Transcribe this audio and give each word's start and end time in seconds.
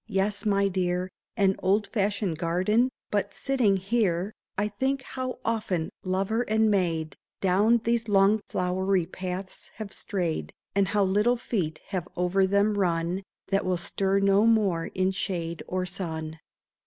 Yes, 0.07 0.47
my 0.47 0.67
dear, 0.67 1.11
An 1.37 1.55
old 1.59 1.85
fashioned 1.85 2.39
garden! 2.39 2.89
But, 3.11 3.35
sitting 3.35 3.77
here, 3.77 4.33
I 4.57 4.67
think 4.67 5.03
how 5.03 5.37
often 5.45 5.91
lover 6.03 6.41
and 6.41 6.71
maid 6.71 7.15
Down 7.39 7.81
these 7.83 8.07
long 8.07 8.41
flowery 8.47 9.05
paths 9.05 9.69
have 9.75 9.93
strayed, 9.93 10.53
And 10.73 10.87
how 10.87 11.03
little 11.03 11.37
feet 11.37 11.81
have 11.89 12.07
over 12.17 12.47
them 12.47 12.79
run 12.79 13.21
That 13.49 13.63
will 13.63 13.77
stir 13.77 14.17
no 14.19 14.47
more 14.47 14.87
in 14.87 15.11
shade 15.11 15.61
or 15.67 15.85
sun. 15.85 16.39